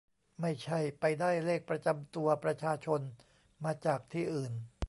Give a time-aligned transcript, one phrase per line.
[0.41, 3.01] ไม่ใช่ไปได้เลขประจำตัวประชาชน
[3.63, 4.53] มาจากที่อื่น